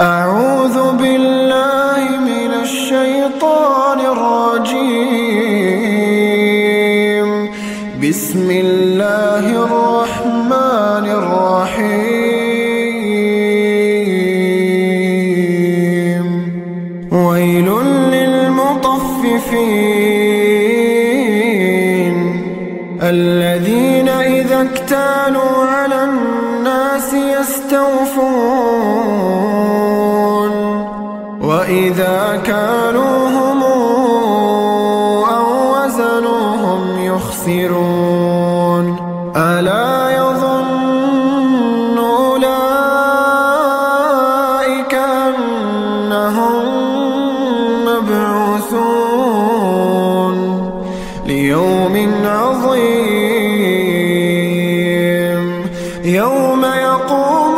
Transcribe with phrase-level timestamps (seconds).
[0.00, 4.98] أعوذ بالله من الشيطان الرجيم.
[8.02, 11.84] بسم الله الرحمن الرحيم.
[17.12, 17.68] ويل
[18.14, 18.96] للمطففين.
[23.02, 25.53] الذين إذا اكتالوا
[39.36, 42.54] ألا يظن أولئك
[44.94, 46.64] أنهم
[47.84, 49.14] مبعوثون
[51.26, 53.24] ليوم عظيم
[56.04, 57.54] يوم يقوم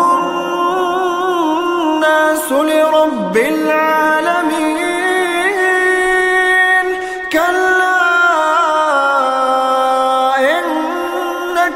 [1.97, 3.86] الناس لرب العالمين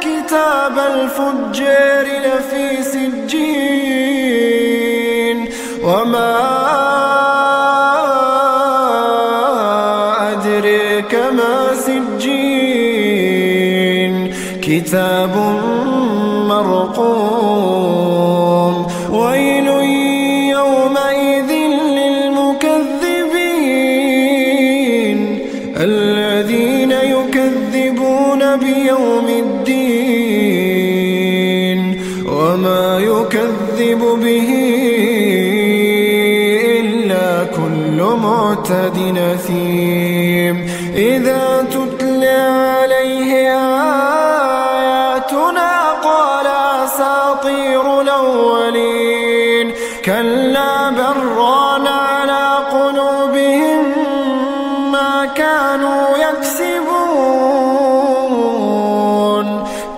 [0.00, 4.18] كتاب الفجار لفي سجين
[5.84, 6.36] وما
[10.32, 12.20] أدريك ما سجين.
[14.62, 15.34] كتاب
[16.48, 17.54] مرقوم
[19.12, 19.49] ويل
[28.80, 30.80] بيوم الدين
[32.26, 34.50] وما يكذب به
[36.80, 40.56] إلا كل معتد نثيم.
[40.96, 42.40] إذا تتلى
[42.76, 43.30] عليه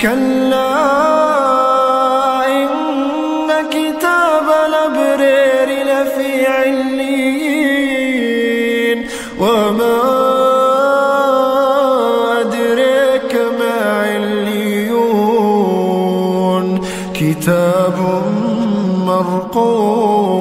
[0.00, 0.78] كلا
[2.46, 2.68] إن
[3.70, 7.78] كتاب الأبرار لفي عليين
[9.40, 9.98] وما
[12.40, 15.08] أدريك ما عليون
[17.14, 17.98] كتاب
[19.06, 20.38] مرقوم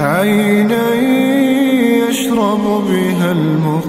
[0.00, 0.94] عينا
[2.08, 3.84] يشرب بها المقربون.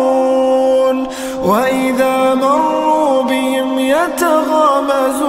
[1.45, 5.19] وإذا مروا بهم يتغامزون.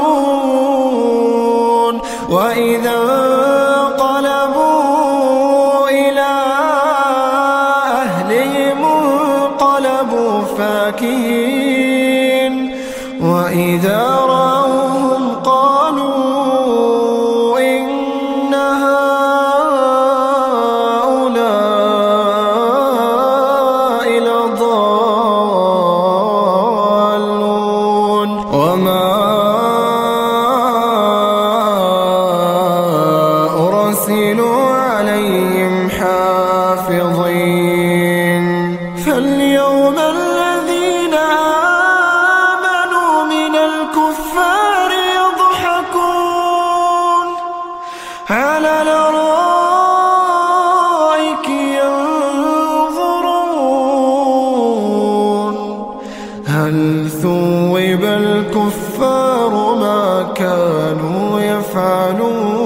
[10.90, 12.54] فاكهين
[13.20, 16.80] وإذا رأوهم قالوا
[17.60, 18.54] إن
[22.40, 24.08] هؤلاء
[27.20, 29.06] لضالون وما
[33.68, 37.40] أرسلوا عليهم حافظين
[39.06, 39.69] فاليوم
[48.66, 50.38] على الأرائك
[51.48, 52.20] ينظرون.
[56.46, 62.59] هل ثوب الكفار ما كانوا يفعلون؟